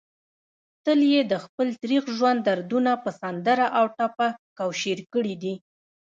تل 0.85 0.99
يې 1.11 1.21
دخپل 1.33 1.67
تريخ 1.83 2.03
ژوند 2.17 2.39
دردونه 2.47 2.91
په 3.03 3.09
سندره 3.21 3.67
او 3.77 3.85
ټپه 3.97 4.27
کوشېر 4.57 4.99
کړي 5.13 5.35
دي 5.43 5.53